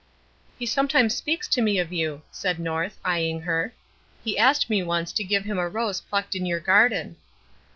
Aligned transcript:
"He 0.57 0.65
sometimes 0.65 1.15
speaks 1.15 1.47
to 1.49 1.61
me 1.61 1.77
of 1.77 1.93
you," 1.93 2.23
said 2.31 2.57
North, 2.57 2.97
eyeing 3.05 3.41
her. 3.41 3.71
"He 4.23 4.35
asked 4.35 4.67
me 4.67 4.81
once 4.81 5.13
to 5.13 5.23
give 5.23 5.45
him 5.45 5.59
a 5.59 5.69
rose 5.69 6.01
plucked 6.01 6.33
in 6.33 6.43
your 6.47 6.59
garden." 6.59 7.17